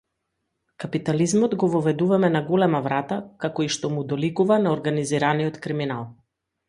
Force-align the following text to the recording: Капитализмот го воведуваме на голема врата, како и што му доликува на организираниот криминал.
Капитализмот 0.83 1.53
го 1.63 1.67
воведуваме 1.73 2.31
на 2.35 2.41
голема 2.47 2.81
врата, 2.87 3.19
како 3.45 3.67
и 3.67 3.69
што 3.77 3.93
му 3.99 4.07
доликува 4.15 4.59
на 4.65 4.73
организираниот 4.79 5.61
криминал. 5.67 6.03